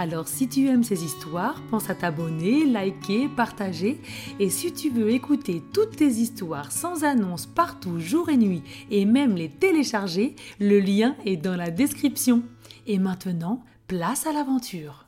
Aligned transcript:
Alors 0.00 0.28
si 0.28 0.48
tu 0.48 0.68
aimes 0.68 0.84
ces 0.84 1.04
histoires, 1.04 1.60
pense 1.72 1.90
à 1.90 1.94
t'abonner, 1.96 2.64
liker, 2.64 3.28
partager. 3.28 4.00
Et 4.38 4.48
si 4.48 4.72
tu 4.72 4.90
veux 4.90 5.10
écouter 5.10 5.60
toutes 5.74 5.96
tes 5.96 6.06
histoires 6.06 6.70
sans 6.70 7.02
annonce 7.02 7.46
partout, 7.46 7.98
jour 7.98 8.28
et 8.28 8.36
nuit, 8.36 8.62
et 8.92 9.04
même 9.04 9.34
les 9.34 9.48
télécharger, 9.48 10.36
le 10.60 10.78
lien 10.78 11.16
est 11.26 11.36
dans 11.36 11.56
la 11.56 11.72
description. 11.72 12.44
Et 12.86 13.00
maintenant, 13.00 13.64
place 13.88 14.24
à 14.28 14.32
l'aventure. 14.32 15.06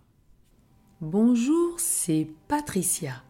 Bonjour, 1.00 1.78
c'est 1.78 2.26
Patricia. 2.48 3.22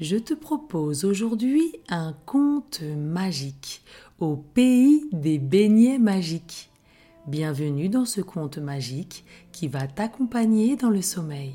Je 0.00 0.16
te 0.16 0.34
propose 0.34 1.04
aujourd'hui 1.04 1.76
un 1.88 2.16
conte 2.26 2.82
magique 2.82 3.84
au 4.18 4.34
pays 4.34 5.04
des 5.12 5.38
beignets 5.38 6.00
magiques. 6.00 6.70
Bienvenue 7.26 7.88
dans 7.88 8.04
ce 8.04 8.20
conte 8.20 8.58
magique 8.58 9.24
qui 9.50 9.66
va 9.66 9.86
t'accompagner 9.86 10.76
dans 10.76 10.90
le 10.90 11.00
sommeil. 11.00 11.54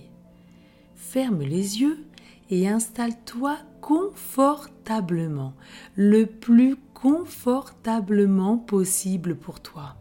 Ferme 0.95 1.41
les 1.43 1.79
yeux 1.79 2.03
et 2.49 2.67
installe-toi 2.67 3.55
confortablement, 3.79 5.53
le 5.95 6.25
plus 6.25 6.75
confortablement 6.95 8.57
possible 8.57 9.35
pour 9.35 9.59
toi. 9.59 9.95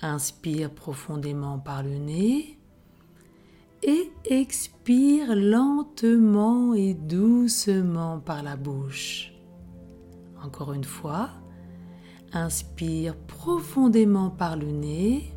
Inspire 0.00 0.70
profondément 0.70 1.58
par 1.58 1.82
le 1.82 1.98
nez 1.98 2.58
et 3.82 4.10
expire 4.24 5.36
lentement 5.36 6.72
et 6.72 6.94
doucement 6.94 8.20
par 8.20 8.42
la 8.42 8.56
bouche. 8.56 9.34
Encore 10.42 10.72
une 10.72 10.84
fois, 10.84 11.28
Inspire 12.38 13.16
profondément 13.16 14.28
par 14.28 14.58
le 14.58 14.66
nez 14.66 15.32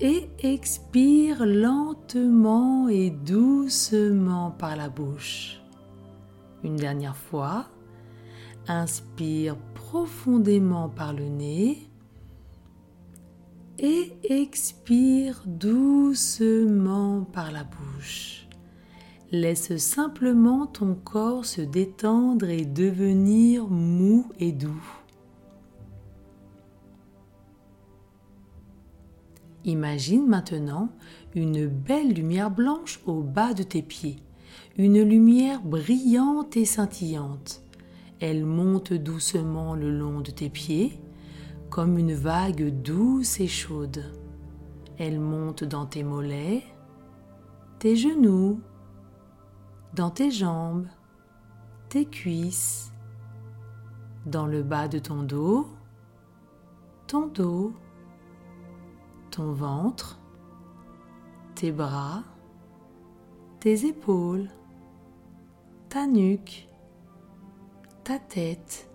et 0.00 0.30
expire 0.38 1.44
lentement 1.44 2.86
et 2.86 3.10
doucement 3.10 4.52
par 4.52 4.76
la 4.76 4.88
bouche. 4.88 5.60
Une 6.62 6.76
dernière 6.76 7.16
fois, 7.16 7.66
inspire 8.68 9.56
profondément 9.74 10.88
par 10.88 11.12
le 11.12 11.24
nez 11.24 11.90
et 13.80 14.12
expire 14.22 15.42
doucement 15.46 17.26
par 17.32 17.50
la 17.50 17.64
bouche. 17.64 18.46
Laisse 19.32 19.76
simplement 19.78 20.68
ton 20.68 20.94
corps 20.94 21.44
se 21.44 21.60
détendre 21.60 22.48
et 22.48 22.66
devenir 22.66 23.66
mou 23.66 24.30
et 24.38 24.52
doux. 24.52 25.01
Imagine 29.64 30.26
maintenant 30.26 30.88
une 31.34 31.66
belle 31.66 32.12
lumière 32.12 32.50
blanche 32.50 33.00
au 33.06 33.22
bas 33.22 33.54
de 33.54 33.62
tes 33.62 33.82
pieds, 33.82 34.16
une 34.76 35.00
lumière 35.02 35.62
brillante 35.62 36.56
et 36.56 36.64
scintillante. 36.64 37.62
Elle 38.18 38.44
monte 38.44 38.92
doucement 38.92 39.74
le 39.74 39.90
long 39.96 40.20
de 40.20 40.30
tes 40.30 40.50
pieds, 40.50 41.00
comme 41.70 41.96
une 41.96 42.14
vague 42.14 42.82
douce 42.82 43.38
et 43.40 43.48
chaude. 43.48 44.04
Elle 44.98 45.20
monte 45.20 45.64
dans 45.64 45.86
tes 45.86 46.02
mollets, 46.02 46.62
tes 47.78 47.96
genoux, 47.96 48.60
dans 49.94 50.10
tes 50.10 50.30
jambes, 50.30 50.86
tes 51.88 52.04
cuisses, 52.04 52.92
dans 54.26 54.46
le 54.46 54.62
bas 54.62 54.88
de 54.88 54.98
ton 54.98 55.22
dos, 55.22 55.66
ton 57.06 57.26
dos, 57.26 57.72
ton 59.32 59.52
ventre, 59.52 60.20
tes 61.54 61.72
bras, 61.72 62.22
tes 63.60 63.86
épaules, 63.86 64.48
ta 65.88 66.06
nuque, 66.06 66.68
ta 68.04 68.18
tête. 68.18 68.90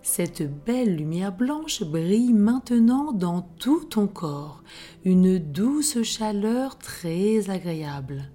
Cette 0.00 0.42
belle 0.64 0.94
lumière 0.96 1.36
blanche 1.36 1.82
brille 1.82 2.32
maintenant 2.32 3.12
dans 3.12 3.42
tout 3.42 3.84
ton 3.84 4.06
corps, 4.06 4.62
une 5.04 5.38
douce 5.38 6.02
chaleur 6.04 6.78
très 6.78 7.50
agréable, 7.50 8.30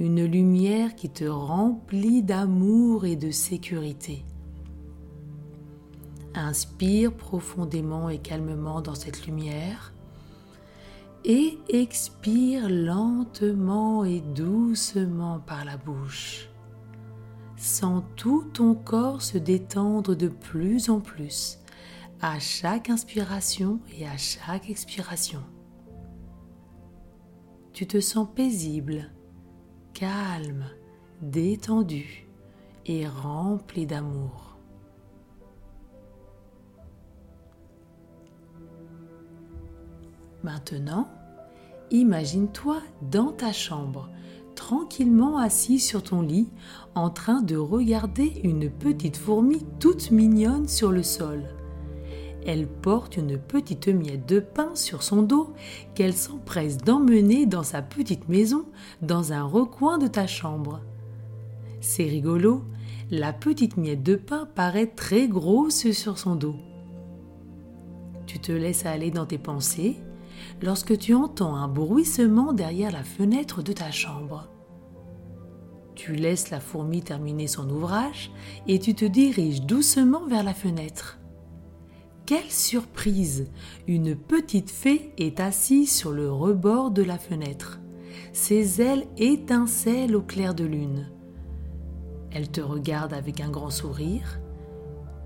une 0.00 0.24
lumière 0.24 0.96
qui 0.96 1.10
te 1.10 1.24
remplit 1.24 2.24
d'amour 2.24 3.06
et 3.06 3.14
de 3.14 3.30
sécurité. 3.30 4.24
Inspire 6.34 7.12
profondément 7.12 8.08
et 8.08 8.18
calmement 8.18 8.80
dans 8.80 8.96
cette 8.96 9.26
lumière 9.28 9.93
et 11.24 11.58
expire 11.68 12.68
lentement 12.68 14.04
et 14.04 14.20
doucement 14.20 15.40
par 15.40 15.64
la 15.64 15.76
bouche. 15.76 16.48
Sens 17.56 18.02
tout 18.16 18.44
ton 18.52 18.74
corps 18.74 19.22
se 19.22 19.38
détendre 19.38 20.14
de 20.14 20.28
plus 20.28 20.90
en 20.90 21.00
plus 21.00 21.58
à 22.20 22.38
chaque 22.38 22.90
inspiration 22.90 23.80
et 23.98 24.06
à 24.06 24.16
chaque 24.16 24.68
expiration. 24.68 25.42
Tu 27.72 27.86
te 27.86 28.00
sens 28.00 28.28
paisible, 28.34 29.10
calme, 29.94 30.66
détendu 31.22 32.28
et 32.86 33.06
rempli 33.06 33.86
d'amour. 33.86 34.53
Maintenant, 40.44 41.08
imagine-toi 41.90 42.82
dans 43.10 43.32
ta 43.32 43.50
chambre, 43.50 44.10
tranquillement 44.54 45.38
assis 45.38 45.80
sur 45.80 46.02
ton 46.02 46.20
lit, 46.20 46.50
en 46.94 47.08
train 47.08 47.40
de 47.40 47.56
regarder 47.56 48.42
une 48.44 48.68
petite 48.68 49.16
fourmi 49.16 49.64
toute 49.80 50.10
mignonne 50.10 50.68
sur 50.68 50.92
le 50.92 51.02
sol. 51.02 51.44
Elle 52.46 52.66
porte 52.68 53.16
une 53.16 53.38
petite 53.38 53.88
miette 53.88 54.28
de 54.28 54.38
pain 54.38 54.74
sur 54.74 55.02
son 55.02 55.22
dos 55.22 55.54
qu'elle 55.94 56.12
s'empresse 56.12 56.76
d'emmener 56.76 57.46
dans 57.46 57.62
sa 57.62 57.80
petite 57.80 58.28
maison 58.28 58.66
dans 59.00 59.32
un 59.32 59.44
recoin 59.44 59.96
de 59.96 60.08
ta 60.08 60.26
chambre. 60.26 60.82
C'est 61.80 62.04
rigolo, 62.04 62.64
la 63.10 63.32
petite 63.32 63.78
miette 63.78 64.02
de 64.02 64.16
pain 64.16 64.46
paraît 64.54 64.88
très 64.88 65.26
grosse 65.26 65.90
sur 65.92 66.18
son 66.18 66.36
dos. 66.36 66.56
Tu 68.26 68.38
te 68.40 68.52
laisses 68.52 68.84
aller 68.84 69.10
dans 69.10 69.24
tes 69.24 69.38
pensées 69.38 69.96
lorsque 70.62 70.98
tu 70.98 71.14
entends 71.14 71.56
un 71.56 71.68
bruissement 71.68 72.52
derrière 72.52 72.92
la 72.92 73.02
fenêtre 73.02 73.62
de 73.62 73.72
ta 73.72 73.90
chambre. 73.90 74.48
Tu 75.94 76.14
laisses 76.14 76.50
la 76.50 76.60
fourmi 76.60 77.02
terminer 77.02 77.46
son 77.46 77.68
ouvrage 77.70 78.30
et 78.66 78.78
tu 78.78 78.94
te 78.94 79.04
diriges 79.04 79.62
doucement 79.62 80.26
vers 80.26 80.42
la 80.42 80.54
fenêtre. 80.54 81.18
Quelle 82.26 82.50
surprise 82.50 83.50
Une 83.86 84.16
petite 84.16 84.70
fée 84.70 85.12
est 85.18 85.40
assise 85.40 85.94
sur 85.94 86.10
le 86.10 86.30
rebord 86.30 86.90
de 86.90 87.02
la 87.02 87.18
fenêtre. 87.18 87.80
Ses 88.32 88.80
ailes 88.80 89.06
étincellent 89.18 90.16
au 90.16 90.22
clair 90.22 90.54
de 90.54 90.64
lune. 90.64 91.10
Elle 92.32 92.50
te 92.50 92.60
regarde 92.60 93.12
avec 93.12 93.40
un 93.40 93.50
grand 93.50 93.70
sourire, 93.70 94.40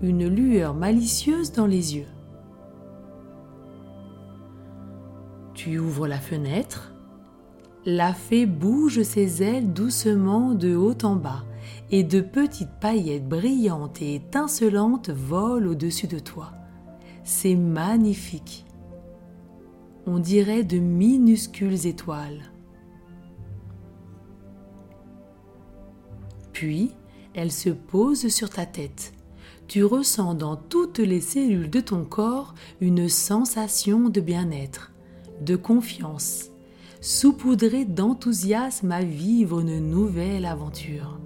une 0.01 0.27
lueur 0.27 0.75
malicieuse 0.75 1.51
dans 1.51 1.65
les 1.65 1.95
yeux. 1.95 2.05
Tu 5.61 5.77
ouvres 5.77 6.07
la 6.07 6.21
fenêtre. 6.21 6.93
La 7.85 8.13
fée 8.13 8.45
bouge 8.45 9.03
ses 9.03 9.43
ailes 9.43 9.73
doucement 9.73 10.53
de 10.53 10.73
haut 10.73 10.97
en 11.03 11.17
bas 11.17 11.43
et 11.91 12.05
de 12.05 12.21
petites 12.21 12.79
paillettes 12.79 13.27
brillantes 13.27 14.01
et 14.01 14.15
étincelantes 14.15 15.09
volent 15.09 15.71
au-dessus 15.71 16.07
de 16.07 16.17
toi. 16.17 16.53
C'est 17.25 17.55
magnifique. 17.55 18.65
On 20.07 20.19
dirait 20.19 20.63
de 20.63 20.77
minuscules 20.77 21.87
étoiles. 21.87 22.53
Puis, 26.53 26.93
elle 27.33 27.51
se 27.51 27.69
pose 27.69 28.29
sur 28.29 28.49
ta 28.49 28.65
tête. 28.65 29.11
Tu 29.67 29.83
ressens 29.83 30.35
dans 30.35 30.55
toutes 30.55 30.99
les 30.99 31.19
cellules 31.19 31.69
de 31.69 31.81
ton 31.81 32.05
corps 32.05 32.55
une 32.79 33.09
sensation 33.09 34.07
de 34.07 34.21
bien-être 34.21 34.93
de 35.41 35.55
confiance, 35.55 36.49
saupoudré 37.01 37.85
d'enthousiasme 37.85 38.91
à 38.91 39.01
vivre 39.01 39.61
une 39.61 39.79
nouvelle 39.79 40.45
aventure. 40.45 41.19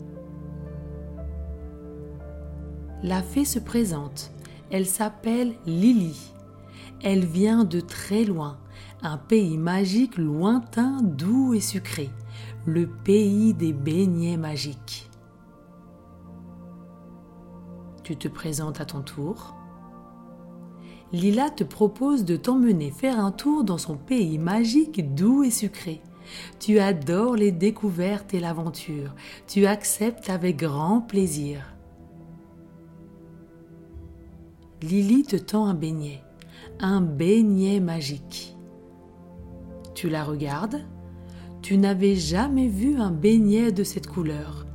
La 3.03 3.21
fée 3.21 3.45
se 3.45 3.59
présente. 3.59 4.31
Elle 4.71 4.85
s'appelle 4.85 5.53
Lily. 5.65 6.33
Elle 7.03 7.25
vient 7.25 7.65
de 7.65 7.81
très 7.81 8.23
loin, 8.23 8.57
un 9.01 9.17
pays 9.17 9.57
magique 9.57 10.17
lointain, 10.17 11.01
doux 11.01 11.53
et 11.53 11.59
sucré, 11.59 12.09
le 12.65 12.87
pays 12.87 13.53
des 13.53 13.73
beignets 13.73 14.37
magiques. 14.37 15.09
Tu 18.03 18.15
te 18.15 18.27
présentes 18.27 18.79
à 18.79 18.85
ton 18.85 19.01
tour. 19.01 19.55
Lila 21.13 21.51
te 21.51 21.63
propose 21.63 22.25
de 22.25 22.35
t'emmener 22.35 22.89
faire 22.89 23.23
un 23.23 23.31
tour 23.31 23.63
dans 23.63 23.77
son 23.77 23.97
pays 23.97 24.39
magique 24.39 25.13
doux 25.13 25.43
et 25.43 25.51
sucré. 25.51 26.01
Tu 26.59 26.79
adores 26.79 27.35
les 27.35 27.51
découvertes 27.51 28.33
et 28.33 28.39
l'aventure. 28.39 29.13
Tu 29.47 29.67
acceptes 29.67 30.31
avec 30.31 30.57
grand 30.57 31.01
plaisir. 31.01 31.75
Lily 34.81 35.23
te 35.23 35.35
tend 35.35 35.67
un 35.67 35.75
beignet, 35.75 36.23
un 36.79 36.99
beignet 37.01 37.79
magique. 37.79 38.57
Tu 39.93 40.09
la 40.09 40.23
regardes. 40.23 40.81
Tu 41.61 41.77
n'avais 41.77 42.15
jamais 42.15 42.67
vu 42.67 42.97
un 42.97 43.11
beignet 43.11 43.71
de 43.71 43.83
cette 43.83 44.07
couleur. 44.07 44.65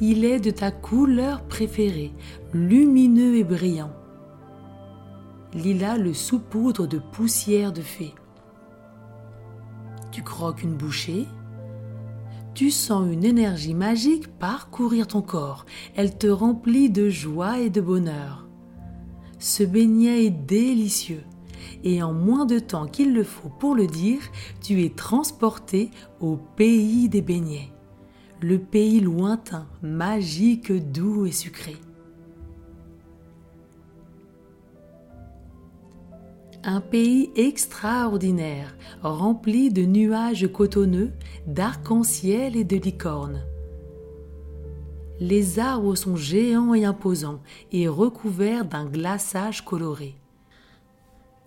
Il 0.00 0.26
est 0.26 0.40
de 0.40 0.50
ta 0.50 0.70
couleur 0.70 1.42
préférée, 1.44 2.12
lumineux 2.52 3.36
et 3.36 3.44
brillant. 3.44 3.90
Lila 5.56 5.96
le 5.96 6.12
saupoudre 6.12 6.86
de 6.86 6.98
poussière 6.98 7.72
de 7.72 7.80
fée. 7.80 8.14
Tu 10.12 10.22
croques 10.22 10.62
une 10.62 10.76
bouchée. 10.76 11.26
Tu 12.52 12.70
sens 12.70 13.10
une 13.10 13.24
énergie 13.24 13.74
magique 13.74 14.28
parcourir 14.38 15.06
ton 15.06 15.22
corps. 15.22 15.64
Elle 15.94 16.18
te 16.18 16.26
remplit 16.26 16.90
de 16.90 17.08
joie 17.08 17.58
et 17.58 17.70
de 17.70 17.80
bonheur. 17.80 18.46
Ce 19.38 19.62
beignet 19.62 20.26
est 20.26 20.30
délicieux 20.30 21.24
et 21.84 22.02
en 22.02 22.12
moins 22.12 22.44
de 22.44 22.58
temps 22.58 22.86
qu'il 22.86 23.14
le 23.14 23.24
faut 23.24 23.48
pour 23.48 23.74
le 23.74 23.86
dire, 23.86 24.20
tu 24.62 24.84
es 24.84 24.90
transporté 24.90 25.90
au 26.20 26.36
pays 26.36 27.08
des 27.08 27.22
beignets, 27.22 27.72
le 28.42 28.58
pays 28.58 29.00
lointain, 29.00 29.66
magique, 29.82 30.70
doux 30.92 31.24
et 31.26 31.32
sucré. 31.32 31.76
Un 36.66 36.80
pays 36.80 37.30
extraordinaire, 37.36 38.76
rempli 39.00 39.70
de 39.70 39.82
nuages 39.82 40.50
cotonneux, 40.52 41.12
d'arc-en-ciel 41.46 42.56
et 42.56 42.64
de 42.64 42.76
licornes. 42.76 43.44
Les 45.20 45.60
arbres 45.60 45.94
sont 45.94 46.16
géants 46.16 46.74
et 46.74 46.84
imposants 46.84 47.40
et 47.70 47.86
recouverts 47.86 48.64
d'un 48.64 48.84
glaçage 48.84 49.64
coloré. 49.64 50.16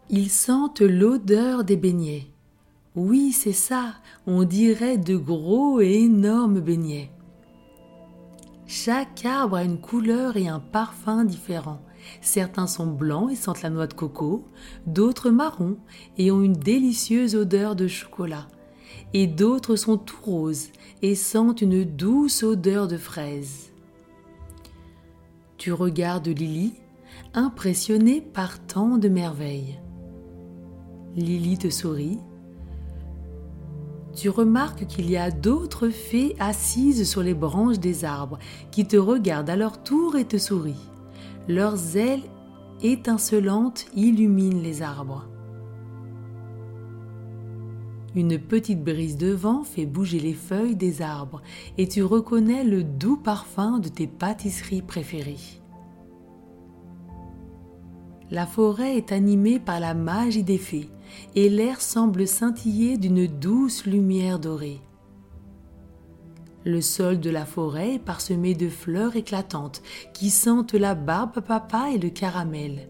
Ils 0.10 0.31
sentent 0.31 0.81
l'odeur 0.81 1.65
des 1.65 1.75
beignets. 1.75 2.27
Oui, 2.95 3.33
c'est 3.33 3.51
ça, 3.51 3.95
on 4.25 4.45
dirait 4.45 4.98
de 4.98 5.18
gros 5.18 5.81
et 5.81 6.00
énormes 6.00 6.62
beignets. 6.62 7.12
Chaque 8.65 9.25
arbre 9.25 9.57
a 9.57 9.63
une 9.63 9.81
couleur 9.81 10.38
et 10.38 10.48
un 10.48 10.60
parfum 10.60 11.25
différents. 11.25 11.81
Certains 12.22 12.68
sont 12.68 12.88
blancs 12.88 13.32
et 13.32 13.36
sentent 13.36 13.62
la 13.62 13.70
noix 13.70 13.88
de 13.88 13.94
coco, 13.94 14.46
d'autres 14.86 15.30
marrons 15.30 15.78
et 16.18 16.32
ont 16.32 16.42
une 16.42 16.54
délicieuse 16.54 17.36
odeur 17.36 17.76
de 17.76 17.88
chocolat, 17.88 18.48
et 19.14 19.28
d'autres 19.28 19.76
sont 19.76 19.98
tout 19.98 20.22
roses 20.24 20.70
et 21.02 21.16
sentent 21.16 21.62
une 21.62 21.84
douce 21.84 22.44
odeur 22.44 22.88
de 22.88 22.98
fraise. 22.98 23.72
Tu 25.58 25.74
regardes 25.74 26.28
Lily, 26.28 26.74
impressionnée 27.34 28.22
par 28.22 28.60
tant 28.66 28.98
de 28.98 29.10
merveilles. 29.10 29.80
Lily 31.16 31.58
te 31.58 31.70
sourit. 31.70 32.20
Tu 34.16 34.30
remarques 34.30 34.86
qu'il 34.88 35.10
y 35.10 35.18
a 35.18 35.32
d'autres 35.32 35.90
fées 35.90 36.36
assises 36.40 37.10
sur 37.10 37.24
les 37.24 37.34
branches 37.34 37.80
des 37.80 38.06
arbres 38.06 38.40
qui 38.72 38.86
te 38.86 38.98
regardent 38.98 39.50
à 39.50 39.56
leur 39.56 39.84
tour 39.84 40.16
et 40.16 40.26
te 40.26 40.38
sourient. 40.38 40.90
Leurs 41.50 41.98
ailes 41.98 42.22
étincelantes 42.84 43.88
illuminent 43.96 44.62
les 44.62 44.84
arbres. 44.84 45.28
Une 48.13 48.38
petite 48.38 48.84
brise 48.84 49.18
de 49.18 49.31
vent 49.31 49.63
fait 49.63 49.88
bouger 49.88 50.19
les 50.19 50.36
feuilles 50.36 50.75
des 50.75 51.01
arbres 51.01 51.42
et 51.80 51.88
tu 51.88 52.04
reconnais 52.04 52.63
le 52.63 52.84
doux 52.84 53.18
parfum 53.18 53.80
de 53.80 53.90
tes 53.90 54.06
pâtisseries 54.06 54.84
préférées. 54.84 55.60
La 58.30 58.46
forêt 58.46 58.96
est 58.96 59.12
animée 59.12 59.60
par 59.60 59.80
la 59.80 59.96
magie 59.96 60.44
des 60.44 60.60
fées 60.60 60.92
et 61.34 61.50
l'air 61.50 61.81
semble 61.81 62.28
scintiller 62.28 63.00
d'une 63.00 63.25
douce 63.25 63.88
lumière 63.88 64.38
dorée. 64.38 64.81
Le 66.66 66.82
sol 66.82 67.20
de 67.20 67.30
la 67.30 67.46
forêt 67.46 67.96
est 67.96 68.00
parsemé 68.00 68.54
de 68.54 68.68
fleurs 68.68 69.16
éclatantes 69.16 69.82
qui 70.14 70.30
sentent 70.30 70.74
la 70.74 70.94
barbe 70.94 71.40
papa 71.40 71.90
et 71.94 71.98
le 71.98 72.10
caramel. 72.10 72.90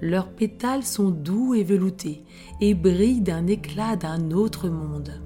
Leurs 0.00 0.30
pétales 0.30 0.84
sont 0.84 1.10
doux 1.10 1.54
et 1.54 1.64
veloutés 1.64 2.24
et 2.60 2.74
brillent 2.74 3.20
d'un 3.20 3.46
éclat 3.46 3.96
d'un 3.96 4.30
autre 4.30 4.68
monde. 4.68 5.20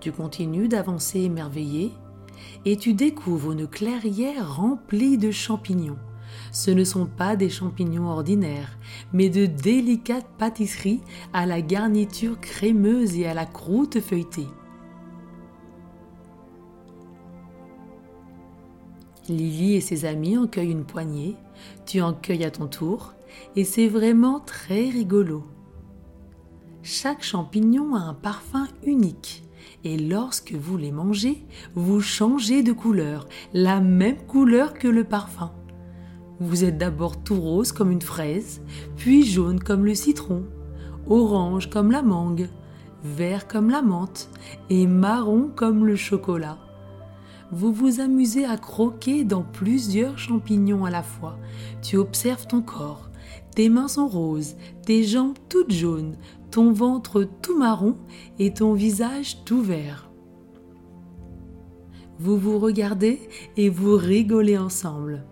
Tu 0.00 0.10
continues 0.10 0.68
d'avancer 0.68 1.20
émerveillé 1.20 1.92
et 2.64 2.76
tu 2.76 2.94
découvres 2.94 3.52
une 3.52 3.66
clairière 3.66 4.56
remplie 4.56 5.18
de 5.18 5.30
champignons 5.30 5.98
ce 6.52 6.70
ne 6.70 6.84
sont 6.84 7.06
pas 7.06 7.36
des 7.36 7.50
champignons 7.50 8.08
ordinaires, 8.08 8.78
mais 9.12 9.28
de 9.28 9.46
délicates 9.46 10.28
pâtisseries 10.38 11.02
à 11.32 11.46
la 11.46 11.60
garniture 11.60 12.40
crémeuse 12.40 13.16
et 13.16 13.26
à 13.26 13.34
la 13.34 13.46
croûte 13.46 14.00
feuilletée. 14.00 14.48
Lily 19.28 19.74
et 19.74 19.80
ses 19.80 20.04
amis 20.04 20.38
en 20.38 20.46
cueillent 20.46 20.72
une 20.72 20.84
poignée, 20.84 21.36
tu 21.86 22.00
en 22.00 22.14
cueilles 22.14 22.44
à 22.44 22.50
ton 22.50 22.66
tour, 22.66 23.14
et 23.56 23.64
c'est 23.64 23.88
vraiment 23.88 24.40
très 24.40 24.88
rigolo. 24.88 25.44
Chaque 26.82 27.22
champignon 27.22 27.94
a 27.94 28.00
un 28.00 28.14
parfum 28.14 28.66
unique, 28.84 29.44
et 29.84 29.98
lorsque 29.98 30.52
vous 30.52 30.76
les 30.76 30.92
mangez, 30.92 31.44
vous 31.74 32.00
changez 32.00 32.62
de 32.62 32.72
couleur, 32.72 33.28
la 33.52 33.80
même 33.80 34.16
couleur 34.26 34.74
que 34.74 34.88
le 34.88 35.04
parfum. 35.04 35.52
Vous 36.40 36.62
êtes 36.64 36.78
d'abord 36.78 37.22
tout 37.22 37.40
rose 37.40 37.72
comme 37.72 37.90
une 37.90 38.02
fraise, 38.02 38.60
puis 38.96 39.24
jaune 39.24 39.58
comme 39.58 39.84
le 39.84 39.94
citron, 39.94 40.44
orange 41.08 41.68
comme 41.68 41.90
la 41.90 42.02
mangue, 42.02 42.48
vert 43.02 43.48
comme 43.48 43.70
la 43.70 43.82
menthe 43.82 44.30
et 44.70 44.86
marron 44.86 45.50
comme 45.54 45.84
le 45.84 45.96
chocolat. 45.96 46.58
Vous 47.50 47.72
vous 47.72 48.00
amusez 48.00 48.44
à 48.44 48.56
croquer 48.56 49.24
dans 49.24 49.42
plusieurs 49.42 50.18
champignons 50.18 50.84
à 50.84 50.90
la 50.90 51.02
fois. 51.02 51.38
Tu 51.82 51.96
observes 51.96 52.46
ton 52.46 52.60
corps. 52.60 53.08
Tes 53.56 53.68
mains 53.68 53.88
sont 53.88 54.06
roses, 54.06 54.54
tes 54.86 55.02
jambes 55.02 55.38
toutes 55.48 55.72
jaunes, 55.72 56.16
ton 56.50 56.72
ventre 56.72 57.28
tout 57.42 57.58
marron 57.58 57.96
et 58.38 58.52
ton 58.54 58.74
visage 58.74 59.44
tout 59.44 59.62
vert. 59.62 60.08
Vous 62.20 62.36
vous 62.36 62.58
regardez 62.58 63.20
et 63.56 63.70
vous 63.70 63.96
rigolez 63.96 64.58
ensemble. 64.58 65.24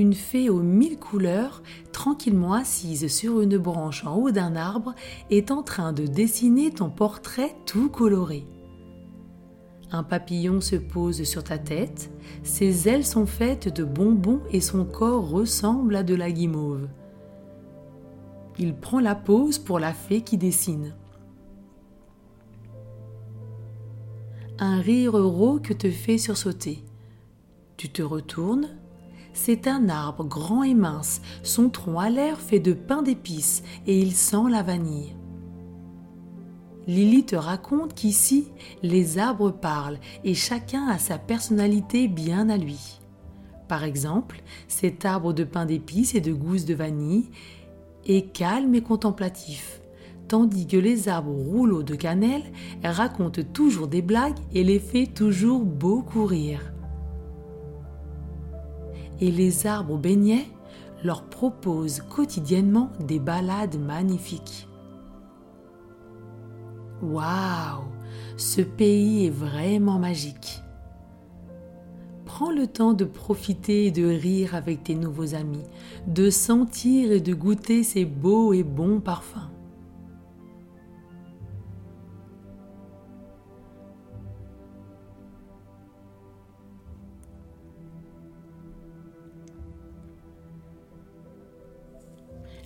Une 0.00 0.14
fée 0.14 0.48
aux 0.48 0.62
mille 0.62 0.98
couleurs, 0.98 1.62
tranquillement 1.92 2.54
assise 2.54 3.06
sur 3.08 3.42
une 3.42 3.58
branche 3.58 4.06
en 4.06 4.16
haut 4.16 4.30
d'un 4.30 4.56
arbre, 4.56 4.94
est 5.28 5.50
en 5.50 5.62
train 5.62 5.92
de 5.92 6.06
dessiner 6.06 6.70
ton 6.70 6.88
portrait 6.88 7.54
tout 7.66 7.90
coloré. 7.90 8.46
Un 9.92 10.02
papillon 10.02 10.62
se 10.62 10.76
pose 10.76 11.24
sur 11.24 11.44
ta 11.44 11.58
tête, 11.58 12.10
ses 12.42 12.88
ailes 12.88 13.04
sont 13.04 13.26
faites 13.26 13.68
de 13.68 13.84
bonbons 13.84 14.40
et 14.50 14.60
son 14.60 14.86
corps 14.86 15.28
ressemble 15.28 15.96
à 15.96 16.02
de 16.02 16.14
la 16.14 16.32
guimauve. 16.32 16.88
Il 18.58 18.74
prend 18.74 19.00
la 19.00 19.14
pose 19.14 19.58
pour 19.58 19.78
la 19.78 19.92
fée 19.92 20.22
qui 20.22 20.38
dessine. 20.38 20.94
Un 24.58 24.80
rire 24.80 25.12
rauque 25.12 25.76
te 25.76 25.90
fait 25.90 26.18
sursauter. 26.18 26.84
Tu 27.76 27.88
te 27.88 28.02
retournes, 28.02 28.79
c'est 29.32 29.66
un 29.66 29.88
arbre 29.88 30.24
grand 30.24 30.62
et 30.62 30.74
mince, 30.74 31.20
son 31.42 31.68
tronc 31.68 31.98
a 31.98 32.10
l'air 32.10 32.38
fait 32.38 32.60
de 32.60 32.72
pain 32.72 33.02
d'épices 33.02 33.62
et 33.86 33.98
il 34.00 34.12
sent 34.14 34.50
la 34.50 34.62
vanille. 34.62 35.14
Lily 36.86 37.24
te 37.24 37.36
raconte 37.36 37.94
qu'ici, 37.94 38.48
les 38.82 39.18
arbres 39.18 39.50
parlent 39.50 39.98
et 40.24 40.34
chacun 40.34 40.88
a 40.88 40.98
sa 40.98 41.18
personnalité 41.18 42.08
bien 42.08 42.48
à 42.48 42.56
lui. 42.56 43.00
Par 43.68 43.84
exemple, 43.84 44.42
cet 44.66 45.04
arbre 45.04 45.32
de 45.32 45.44
pain 45.44 45.66
d'épices 45.66 46.14
et 46.14 46.20
de 46.20 46.32
gousse 46.32 46.64
de 46.64 46.74
vanille 46.74 47.30
est 48.06 48.32
calme 48.32 48.74
et 48.74 48.82
contemplatif, 48.82 49.80
tandis 50.26 50.66
que 50.66 50.76
les 50.76 51.08
arbres 51.08 51.30
rouleaux 51.30 51.84
de 51.84 51.94
cannelle 51.94 52.42
racontent 52.82 53.42
toujours 53.52 53.86
des 53.86 54.02
blagues 54.02 54.38
et 54.52 54.64
les 54.64 54.80
fait 54.80 55.06
toujours 55.06 55.64
beaucoup 55.64 56.24
rire. 56.24 56.72
Et 59.20 59.30
les 59.30 59.66
arbres 59.66 59.98
beignets 59.98 60.46
leur 61.04 61.24
proposent 61.24 62.00
quotidiennement 62.00 62.90
des 63.00 63.18
balades 63.18 63.78
magnifiques. 63.78 64.66
Waouh, 67.02 67.84
ce 68.36 68.60
pays 68.60 69.26
est 69.26 69.30
vraiment 69.30 69.98
magique. 69.98 70.62
Prends 72.24 72.52
le 72.52 72.66
temps 72.66 72.94
de 72.94 73.04
profiter 73.04 73.86
et 73.86 73.90
de 73.90 74.06
rire 74.06 74.54
avec 74.54 74.84
tes 74.84 74.94
nouveaux 74.94 75.34
amis, 75.34 75.64
de 76.06 76.30
sentir 76.30 77.12
et 77.12 77.20
de 77.20 77.34
goûter 77.34 77.82
ces 77.82 78.04
beaux 78.04 78.52
et 78.52 78.62
bons 78.62 79.00
parfums. 79.00 79.49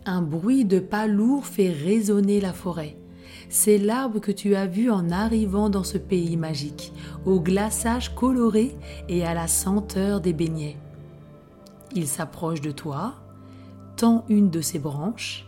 Un 0.07 0.21
bruit 0.21 0.67
de 0.67 0.81
pas 0.81 1.07
lourd 1.07 1.47
fait 1.47 1.71
résonner 1.71 2.39
la 2.39 2.53
forêt. 2.53 2.99
C'est 3.49 3.79
l'arbre 3.79 4.21
que 4.21 4.33
tu 4.33 4.55
as 4.55 4.67
vu 4.67 4.91
en 4.91 5.11
arrivant 5.11 5.71
dans 5.71 5.85
ce 5.85 5.97
pays 5.97 6.37
magique, 6.37 6.93
au 7.25 7.41
glaçage 7.41 8.15
coloré 8.15 8.77
et 9.09 9.25
à 9.25 9.33
la 9.33 9.49
senteur 9.49 10.21
des 10.21 10.35
beignets. 10.35 10.77
Il 11.95 12.07
s'approche 12.07 12.61
de 12.61 12.71
toi, 12.71 13.15
tend 13.97 14.27
une 14.29 14.51
de 14.51 14.61
ses 14.61 14.79
branches. 14.79 15.47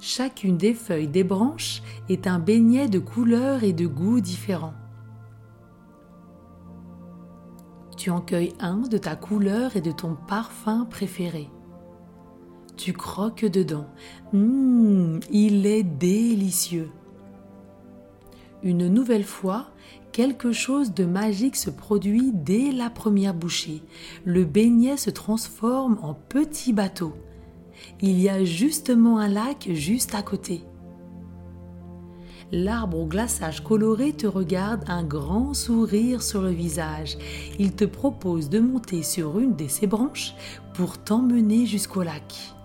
Chacune 0.00 0.58
des 0.58 0.74
feuilles 0.74 1.08
des 1.08 1.24
branches 1.24 1.82
est 2.08 2.28
un 2.28 2.38
beignet 2.38 2.88
de 2.88 3.00
couleurs 3.00 3.64
et 3.64 3.72
de 3.72 3.86
goûts 3.86 4.20
différents. 4.20 4.74
Tu 7.96 8.10
en 8.10 8.20
cueilles 8.20 8.54
un 8.60 8.78
de 8.78 8.98
ta 8.98 9.16
couleur 9.16 9.76
et 9.76 9.80
de 9.80 9.92
ton 9.92 10.16
parfum 10.28 10.86
préféré. 10.88 11.48
Tu 12.82 12.92
croques 12.92 13.44
dedans. 13.44 13.86
Hum, 14.34 15.20
il 15.30 15.66
est 15.66 15.84
délicieux. 15.84 16.90
Une 18.64 18.88
nouvelle 18.88 19.22
fois, 19.22 19.68
quelque 20.10 20.50
chose 20.50 20.92
de 20.92 21.04
magique 21.04 21.54
se 21.54 21.70
produit 21.70 22.32
dès 22.34 22.72
la 22.72 22.90
première 22.90 23.34
bouchée. 23.34 23.84
Le 24.24 24.44
beignet 24.44 24.96
se 24.96 25.10
transforme 25.10 25.96
en 26.02 26.14
petit 26.14 26.72
bateau. 26.72 27.12
Il 28.00 28.20
y 28.20 28.28
a 28.28 28.44
justement 28.44 29.20
un 29.20 29.28
lac 29.28 29.68
juste 29.70 30.16
à 30.16 30.22
côté. 30.22 30.64
L'arbre 32.50 32.98
au 32.98 33.06
glaçage 33.06 33.62
coloré 33.62 34.12
te 34.12 34.26
regarde 34.26 34.82
un 34.88 35.04
grand 35.04 35.54
sourire 35.54 36.20
sur 36.20 36.42
le 36.42 36.50
visage. 36.50 37.16
Il 37.60 37.76
te 37.76 37.84
propose 37.84 38.50
de 38.50 38.58
monter 38.58 39.04
sur 39.04 39.38
une 39.38 39.54
de 39.54 39.68
ses 39.68 39.86
branches 39.86 40.34
pour 40.74 40.98
t'emmener 40.98 41.64
jusqu'au 41.64 42.02
lac. 42.02 42.56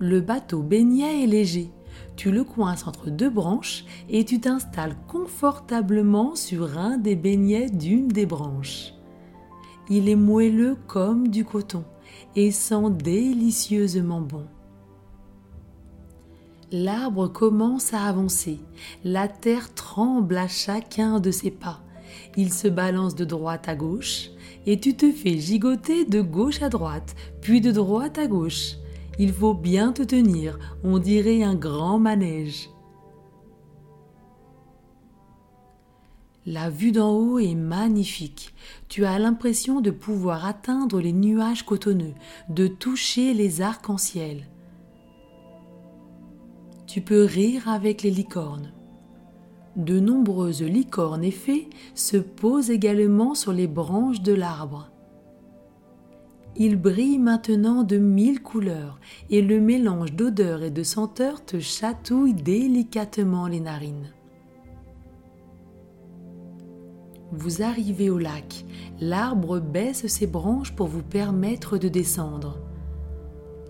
Le 0.00 0.20
bateau 0.20 0.62
beignet 0.62 1.24
est 1.24 1.26
léger. 1.26 1.70
Tu 2.14 2.30
le 2.30 2.44
coinces 2.44 2.86
entre 2.86 3.10
deux 3.10 3.30
branches 3.30 3.84
et 4.08 4.24
tu 4.24 4.40
t'installes 4.40 4.96
confortablement 5.08 6.36
sur 6.36 6.78
un 6.78 6.98
des 6.98 7.16
beignets 7.16 7.70
d'une 7.70 8.08
des 8.08 8.26
branches. 8.26 8.94
Il 9.88 10.08
est 10.08 10.16
moelleux 10.16 10.76
comme 10.86 11.28
du 11.28 11.44
coton 11.44 11.84
et 12.36 12.50
sent 12.50 12.90
délicieusement 13.02 14.20
bon. 14.20 14.46
L'arbre 16.70 17.28
commence 17.28 17.94
à 17.94 18.02
avancer. 18.02 18.60
La 19.02 19.26
terre 19.26 19.74
tremble 19.74 20.36
à 20.36 20.48
chacun 20.48 21.18
de 21.18 21.30
ses 21.30 21.50
pas. 21.50 21.80
Il 22.36 22.52
se 22.52 22.68
balance 22.68 23.14
de 23.14 23.24
droite 23.24 23.68
à 23.68 23.74
gauche 23.74 24.30
et 24.66 24.78
tu 24.78 24.94
te 24.94 25.10
fais 25.10 25.38
gigoter 25.38 26.04
de 26.04 26.20
gauche 26.20 26.62
à 26.62 26.68
droite, 26.68 27.16
puis 27.40 27.60
de 27.60 27.70
droite 27.70 28.18
à 28.18 28.26
gauche. 28.26 28.74
Il 29.18 29.32
faut 29.32 29.54
bien 29.54 29.92
te 29.92 30.02
tenir, 30.02 30.58
on 30.84 30.98
dirait 30.98 31.42
un 31.42 31.56
grand 31.56 31.98
manège. 31.98 32.70
La 36.46 36.70
vue 36.70 36.92
d'en 36.92 37.10
haut 37.10 37.38
est 37.38 37.54
magnifique. 37.54 38.54
Tu 38.88 39.04
as 39.04 39.18
l'impression 39.18 39.80
de 39.82 39.90
pouvoir 39.90 40.46
atteindre 40.46 41.00
les 41.00 41.12
nuages 41.12 41.66
cotonneux, 41.66 42.14
de 42.48 42.68
toucher 42.68 43.34
les 43.34 43.60
arcs-en-ciel. 43.60 44.48
Tu 46.86 47.02
peux 47.02 47.24
rire 47.24 47.68
avec 47.68 48.02
les 48.02 48.10
licornes. 48.10 48.72
De 49.76 50.00
nombreuses 50.00 50.62
licornes 50.62 51.22
et 51.22 51.30
fées 51.30 51.68
se 51.94 52.16
posent 52.16 52.70
également 52.70 53.34
sur 53.34 53.52
les 53.52 53.66
branches 53.66 54.22
de 54.22 54.32
l'arbre. 54.32 54.90
Il 56.60 56.74
brille 56.74 57.20
maintenant 57.20 57.84
de 57.84 57.98
mille 57.98 58.42
couleurs 58.42 58.98
et 59.30 59.42
le 59.42 59.60
mélange 59.60 60.12
d'odeurs 60.12 60.64
et 60.64 60.72
de 60.72 60.82
senteurs 60.82 61.44
te 61.44 61.60
chatouille 61.60 62.34
délicatement 62.34 63.46
les 63.46 63.60
narines. 63.60 64.12
Vous 67.30 67.62
arrivez 67.62 68.10
au 68.10 68.18
lac. 68.18 68.64
L'arbre 69.00 69.60
baisse 69.60 70.08
ses 70.08 70.26
branches 70.26 70.72
pour 70.72 70.88
vous 70.88 71.04
permettre 71.04 71.78
de 71.78 71.88
descendre. 71.88 72.58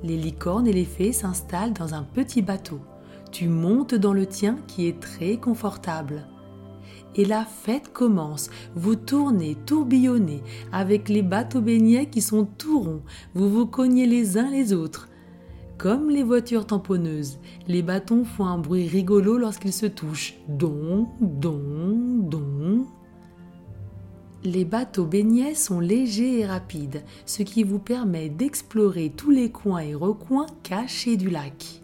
Les 0.02 0.16
licornes 0.16 0.66
et 0.66 0.73
les 0.73 0.87
fées 0.87 1.12
s'installent 1.12 1.75
dans 1.75 1.92
un 1.92 2.04
petit 2.04 2.40
bateau. 2.40 2.80
Tu 3.33 3.49
montes 3.49 3.95
dans 3.95 4.14
le 4.14 4.25
tien 4.25 4.57
qui 4.66 4.87
est 4.87 4.99
très 4.99 5.37
confortable 5.37 6.25
et 7.18 7.25
la 7.25 7.44
fête 7.44 7.92
commence. 7.92 8.48
Vous 8.75 8.94
tournez, 8.94 9.56
tourbillonnez 9.66 10.42
avec 10.72 11.10
les 11.10 11.22
bateaux 11.22 11.60
beignets 11.60 12.06
qui 12.06 12.22
sont 12.22 12.46
tout 12.56 12.80
ronds. 12.80 13.02
Vous 13.34 13.50
vous 13.50 13.66
cognez 13.66 14.06
les 14.06 14.38
uns 14.38 14.50
les 14.50 14.72
autres. 14.72 15.08
Comme 15.76 16.10
les 16.10 16.22
voitures 16.22 16.66
tamponneuses, 16.66 17.38
les 17.66 17.82
bâtons 17.82 18.25
font 18.25 18.46
un 18.46 18.58
bruit 18.58 18.88
rigolo 18.88 19.37
lorsqu'ils 19.37 19.72
se 19.72 19.87
touchent. 19.87 20.34
Don, 20.48 21.08
don, 21.20 22.20
don. 22.22 22.87
Les 24.44 24.64
bateaux 24.64 25.04
beignets 25.04 25.54
sont 25.54 25.80
légers 25.80 26.40
et 26.40 26.46
rapides, 26.46 27.02
ce 27.26 27.42
qui 27.42 27.64
vous 27.64 27.80
permet 27.80 28.28
d'explorer 28.28 29.12
tous 29.16 29.30
les 29.30 29.50
coins 29.50 29.80
et 29.80 29.94
recoins 29.94 30.46
cachés 30.62 31.16
du 31.16 31.28
lac 31.28 31.82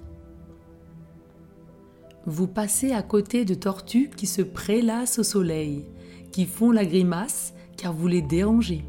vous 2.27 2.47
passez 2.47 2.93
à 2.93 3.03
côté 3.03 3.45
de 3.45 3.55
tortues 3.55 4.11
qui 4.17 4.27
se 4.27 4.43
prélassent 4.43 5.19
au 5.19 5.23
soleil, 5.23 5.85
qui 6.33 6.47
font 6.47 6.71
la 6.71 6.85
grimace 6.85 7.55
car 7.77 7.93
vous 7.93 8.07
les 8.07 8.23
dérangez, 8.23 8.85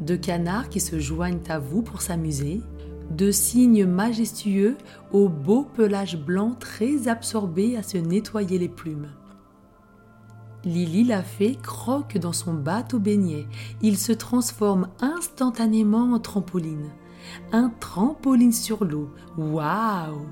de 0.00 0.16
canards 0.16 0.68
qui 0.68 0.80
se 0.80 0.98
joignent 0.98 1.40
à 1.48 1.58
vous 1.58 1.82
pour 1.82 2.02
s'amuser, 2.02 2.60
de 3.10 3.30
cygnes 3.30 3.86
majestueux 3.86 4.76
au 5.12 5.28
beau 5.28 5.64
pelage 5.64 6.18
blanc 6.18 6.56
très 6.58 7.08
absorbé 7.08 7.76
à 7.76 7.82
se 7.82 7.98
nettoyer 7.98 8.58
les 8.58 8.68
plumes. 8.68 9.08
Lily 10.64 11.04
la 11.04 11.22
fée 11.22 11.56
croque 11.62 12.18
dans 12.18 12.32
son 12.32 12.52
bateau 12.52 12.98
beignet. 12.98 13.46
Il 13.82 13.96
se 13.96 14.10
transforme 14.10 14.88
instantanément 15.00 16.12
en 16.12 16.18
trampoline. 16.18 16.90
Un 17.52 17.70
trampoline 17.78 18.52
sur 18.52 18.84
l'eau. 18.84 19.10
Waouh 19.38 20.26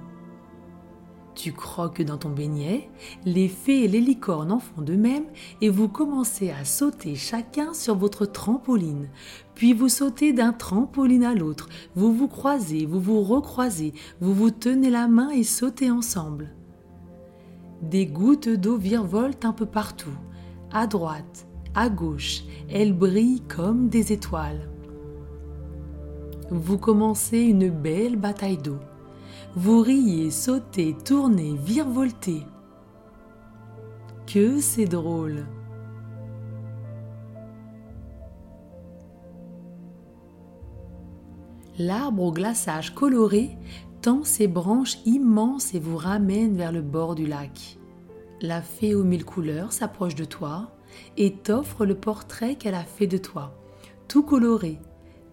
tu 1.35 1.53
croques 1.53 2.03
dans 2.03 2.17
ton 2.17 2.31
beignet, 2.31 2.89
les 3.25 3.49
fées 3.49 3.85
et 3.85 3.89
les 3.89 4.01
licornes 4.01 4.53
en 4.53 4.59
font 4.59 4.83
de 4.83 4.95
même 4.95 5.25
et 5.61 5.69
vous 5.69 5.89
commencez 5.89 6.51
à 6.51 6.65
sauter 6.65 7.15
chacun 7.15 7.75
sur 7.75 7.97
votre 7.97 8.27
trampoline. 8.27 9.09
Puis 9.55 9.73
vous 9.73 9.89
sautez 9.89 10.33
d'un 10.33 10.53
trampoline 10.53 11.25
à 11.25 11.35
l'autre, 11.35 11.69
vous 11.95 12.13
vous 12.13 12.29
croisez, 12.29 12.87
vous 12.87 13.01
vous 13.01 13.21
recroisez, 13.23 13.93
vous 14.21 14.35
vous 14.35 14.51
tenez 14.51 14.91
la 14.91 15.09
main 15.09 15.31
et 15.31 15.45
sautez 15.45 15.91
ensemble. 15.91 16.51
Des 17.83 18.07
gouttes 18.07 18.49
d'eau 18.49 18.77
virevoltent 18.77 19.45
un 19.45 19.53
peu 19.53 19.67
partout, 19.67 20.17
à 20.73 20.87
droite, 20.87 21.47
à 21.75 21.89
gauche, 21.89 22.45
elles 22.71 22.97
brillent 22.97 23.43
comme 23.43 23.89
des 23.89 24.13
étoiles. 24.13 24.69
Vous 26.51 26.79
commencez 26.79 27.41
une 27.41 27.71
belle 27.71 28.17
bataille 28.17 28.59
d'eau. 28.59 28.79
Vous 29.57 29.83
riez, 29.83 30.33
sautez, 30.33 30.97
tournez, 31.05 31.55
virevoltez. 31.57 32.43
Que 34.27 34.59
c'est 34.59 34.87
drôle 34.87 35.47
L'arbre 41.79 42.23
au 42.23 42.33
glaçage 42.33 42.95
coloré 42.95 43.57
tend 44.03 44.25
ses 44.25 44.49
branches 44.49 44.99
immenses 45.07 45.73
et 45.73 45.79
vous 45.79 45.97
ramène 45.97 46.57
vers 46.57 46.73
le 46.73 46.83
bord 46.83 47.15
du 47.15 47.27
lac. 47.27 47.79
La 48.41 48.61
fée 48.61 48.97
aux 48.97 49.05
mille 49.05 49.25
couleurs 49.25 49.73
s'approche 49.73 50.17
de 50.17 50.25
toi 50.25 50.73
et 51.17 51.33
t'offre 51.33 51.87
le 51.87 51.95
portrait 51.95 52.57
qu'elle 52.57 52.75
a 52.75 52.85
fait 52.85 53.07
de 53.07 53.19
toi, 53.19 53.57
tout 54.09 54.25
coloré, 54.25 54.81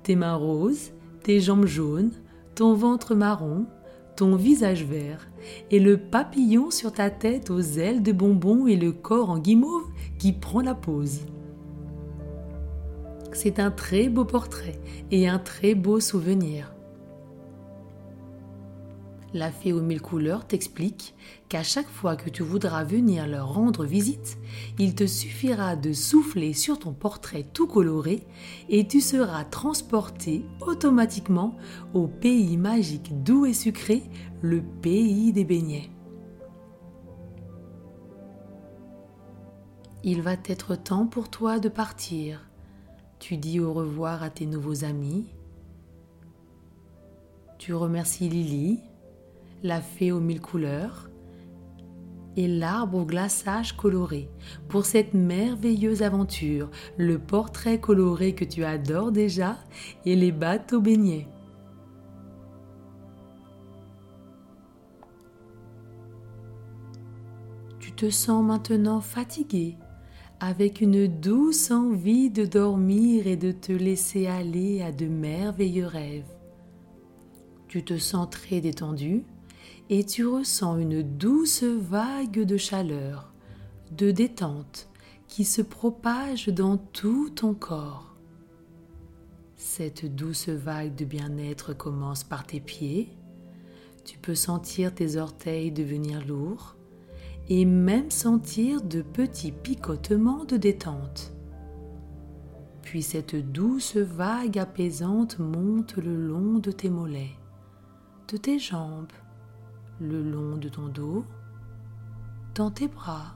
tes 0.03 0.15
mains 0.15 0.35
roses, 0.35 0.91
tes 1.23 1.39
jambes 1.39 1.65
jaunes, 1.65 2.11
ton 2.53 2.75
ventre 2.75 3.15
marron, 3.15 3.65
visage 4.35 4.85
vert, 4.85 5.27
et 5.71 5.79
le 5.79 5.97
papillon 5.97 6.71
sur 6.71 6.91
ta 6.91 7.09
tête 7.09 7.49
aux 7.49 7.61
ailes 7.61 8.03
de 8.03 8.11
bonbons 8.11 8.67
et 8.67 8.75
le 8.75 8.91
corps 8.91 9.29
en 9.29 9.39
guimauve 9.39 9.87
qui 10.17 10.33
prend 10.33 10.61
la 10.61 10.75
pose. 10.75 11.21
C'est 13.33 13.59
un 13.59 13.71
très 13.71 14.09
beau 14.09 14.25
portrait 14.25 14.79
et 15.09 15.27
un 15.27 15.39
très 15.39 15.73
beau 15.73 15.99
souvenir. 15.99 16.73
La 19.33 19.49
fée 19.49 19.71
aux 19.71 19.81
mille 19.81 20.01
couleurs 20.01 20.45
t'explique 20.45 21.15
qu'à 21.47 21.63
chaque 21.63 21.87
fois 21.87 22.17
que 22.17 22.29
tu 22.29 22.43
voudras 22.43 22.83
venir 22.83 23.27
leur 23.27 23.53
rendre 23.53 23.85
visite, 23.85 24.37
il 24.77 24.93
te 24.93 25.07
suffira 25.07 25.77
de 25.77 25.93
souffler 25.93 26.51
sur 26.51 26.79
ton 26.79 26.91
portrait 26.91 27.45
tout 27.53 27.65
coloré 27.65 28.27
et 28.67 28.85
tu 28.87 28.99
seras 28.99 29.45
transporté 29.45 30.43
automatiquement 30.59 31.55
au 31.93 32.07
pays 32.07 32.57
magique 32.57 33.23
doux 33.23 33.45
et 33.45 33.53
sucré, 33.53 34.03
le 34.41 34.61
pays 34.61 35.31
des 35.31 35.45
beignets. 35.45 35.89
Il 40.03 40.21
va 40.21 40.33
être 40.33 40.75
temps 40.75 41.05
pour 41.05 41.29
toi 41.29 41.59
de 41.59 41.69
partir. 41.69 42.49
Tu 43.19 43.37
dis 43.37 43.61
au 43.61 43.71
revoir 43.71 44.23
à 44.23 44.29
tes 44.29 44.47
nouveaux 44.47 44.83
amis. 44.83 45.27
Tu 47.59 47.75
remercies 47.75 48.27
Lily, 48.27 48.79
la 49.63 49.81
fée 49.81 50.11
aux 50.11 50.19
mille 50.19 50.41
couleurs, 50.41 51.11
et 52.37 52.47
l'arbre 52.47 52.99
au 52.99 53.05
glaçage 53.05 53.75
coloré 53.75 54.29
pour 54.69 54.85
cette 54.85 55.13
merveilleuse 55.13 56.01
aventure, 56.01 56.69
le 56.97 57.19
portrait 57.19 57.79
coloré 57.79 58.33
que 58.33 58.45
tu 58.45 58.63
adores 58.63 59.11
déjà 59.11 59.57
et 60.05 60.15
les 60.15 60.31
bateaux 60.31 60.81
baignets. 60.81 61.27
Tu 67.79 67.91
te 67.91 68.09
sens 68.09 68.43
maintenant 68.43 69.01
fatigué, 69.01 69.75
avec 70.39 70.81
une 70.81 71.07
douce 71.07 71.69
envie 71.69 72.29
de 72.29 72.45
dormir 72.45 73.27
et 73.27 73.35
de 73.35 73.51
te 73.51 73.73
laisser 73.73 74.27
aller 74.27 74.81
à 74.81 74.91
de 74.91 75.05
merveilleux 75.05 75.85
rêves. 75.85 76.31
Tu 77.67 77.83
te 77.83 77.97
sens 77.97 78.29
très 78.29 78.59
détendu 78.61 79.23
et 79.91 80.05
tu 80.05 80.25
ressens 80.25 80.77
une 80.77 81.03
douce 81.03 81.63
vague 81.63 82.45
de 82.45 82.55
chaleur, 82.55 83.33
de 83.91 84.09
détente 84.11 84.87
qui 85.27 85.43
se 85.43 85.61
propage 85.61 86.47
dans 86.47 86.77
tout 86.77 87.29
ton 87.29 87.53
corps. 87.53 88.15
Cette 89.57 90.05
douce 90.15 90.47
vague 90.47 90.95
de 90.95 91.03
bien-être 91.03 91.73
commence 91.73 92.23
par 92.23 92.47
tes 92.47 92.61
pieds. 92.61 93.09
Tu 94.05 94.17
peux 94.17 94.33
sentir 94.33 94.95
tes 94.95 95.17
orteils 95.17 95.73
devenir 95.73 96.25
lourds 96.25 96.77
et 97.49 97.65
même 97.65 98.11
sentir 98.11 98.81
de 98.81 99.01
petits 99.01 99.51
picotements 99.51 100.45
de 100.45 100.55
détente. 100.55 101.33
Puis 102.81 103.03
cette 103.03 103.35
douce 103.35 103.97
vague 103.97 104.57
apaisante 104.57 105.37
monte 105.37 105.97
le 105.97 106.15
long 106.15 106.59
de 106.59 106.71
tes 106.71 106.89
mollets, 106.89 107.35
de 108.29 108.37
tes 108.37 108.57
jambes, 108.57 109.11
le 110.01 110.23
long 110.23 110.57
de 110.57 110.67
ton 110.67 110.87
dos, 110.87 111.23
dans 112.55 112.71
tes 112.71 112.87
bras, 112.87 113.35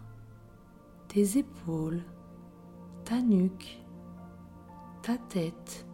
tes 1.08 1.38
épaules, 1.38 2.02
ta 3.04 3.22
nuque, 3.22 3.82
ta 5.04 5.18
tête. 5.18 5.86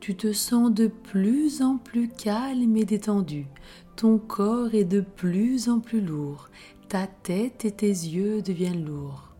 Tu 0.00 0.16
te 0.16 0.32
sens 0.32 0.72
de 0.72 0.88
plus 0.88 1.62
en 1.62 1.76
plus 1.76 2.08
calme 2.08 2.76
et 2.76 2.84
détendu. 2.84 3.46
Ton 3.94 4.18
corps 4.18 4.74
est 4.74 4.84
de 4.84 5.00
plus 5.00 5.68
en 5.68 5.78
plus 5.78 6.00
lourd. 6.00 6.48
Ta 6.88 7.06
tête 7.06 7.64
et 7.64 7.70
tes 7.70 7.86
yeux 7.86 8.42
deviennent 8.42 8.84
lourds. 8.84 9.36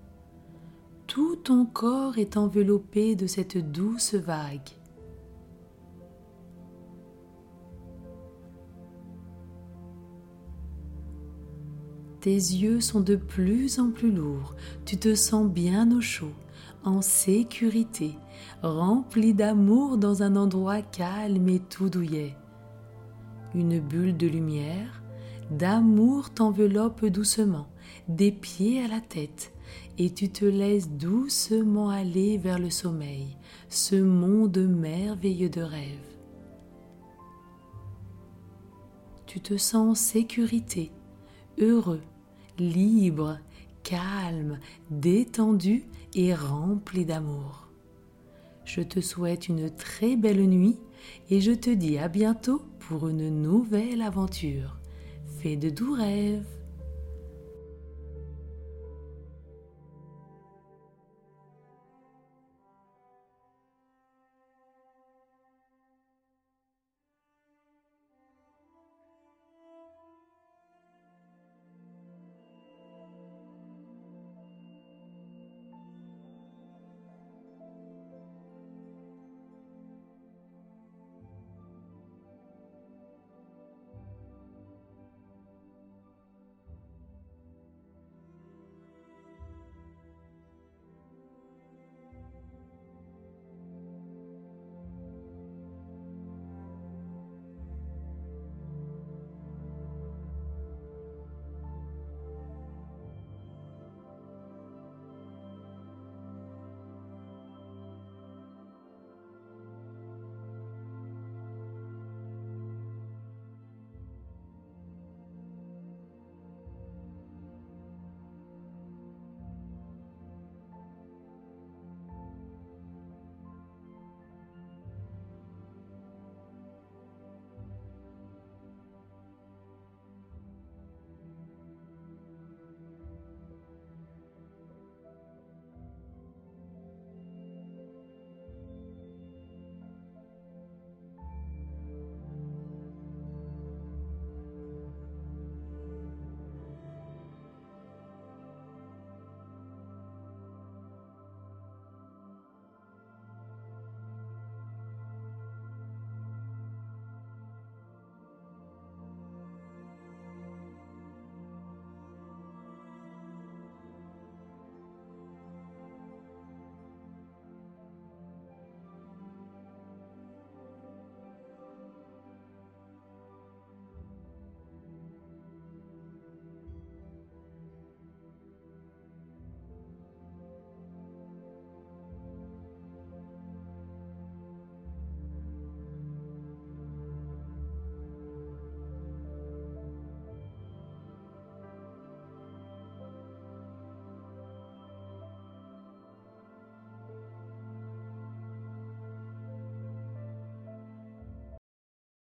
Tout 1.09 1.37
ton 1.37 1.67
corps 1.67 2.19
est 2.19 2.37
enveloppé 2.37 3.17
de 3.17 3.27
cette 3.27 3.59
douce 3.73 4.15
vague. 4.15 4.71
Tes 12.23 12.31
yeux 12.31 12.81
sont 12.81 13.01
de 13.01 13.17
plus 13.17 13.81
en 13.81 13.91
plus 13.91 14.13
lourds, 14.13 14.55
tu 14.85 14.97
te 14.97 15.13
sens 15.17 15.51
bien 15.51 15.91
au 15.91 16.01
chaud, 16.01 16.31
en 16.85 17.03
sécurité, 17.03 18.13
rempli 18.63 19.35
d'amour 19.35 19.99
dans 19.99 20.23
un 20.23 20.37
endroit 20.37 20.83
calme 20.83 21.49
et 21.49 21.59
tout 21.59 21.89
douillet. 21.89 22.37
Une 23.57 23.81
bulle 23.81 24.17
de 24.17 24.29
lumière, 24.29 25.03
d'amour 25.51 26.31
t'enveloppe 26.31 27.05
doucement, 27.07 27.67
des 28.07 28.31
pieds 28.31 28.85
à 28.85 28.87
la 28.87 29.01
tête, 29.01 29.53
et 29.99 30.15
tu 30.15 30.29
te 30.29 30.45
laisses 30.45 30.91
doucement 30.91 31.89
aller 31.89 32.39
vers 32.39 32.61
le 32.61 32.71
sommeil, 32.71 33.37
ce 33.69 33.97
monde 33.97 34.59
merveilleux 34.59 35.51
de 35.51 35.63
rêve. 35.63 35.99
Tu 39.27 39.41
te 39.41 39.57
sens 39.57 39.91
en 39.91 39.95
sécurité, 39.97 40.93
heureux, 41.59 42.01
libre, 42.71 43.39
calme, 43.83 44.59
détendu 44.91 45.85
et 46.15 46.35
rempli 46.35 47.05
d'amour. 47.05 47.69
Je 48.65 48.81
te 48.81 49.01
souhaite 49.01 49.49
une 49.49 49.71
très 49.71 50.17
belle 50.17 50.47
nuit 50.47 50.79
et 51.31 51.41
je 51.41 51.53
te 51.53 51.71
dis 51.71 51.99
à 51.99 52.09
bientôt 52.09 52.63
pour 52.79 53.09
une 53.09 53.29
nouvelle 53.43 54.03
aventure. 54.03 54.79
Fais 55.39 55.57
de 55.57 55.71
doux 55.71 55.95
rêves. 55.95 56.47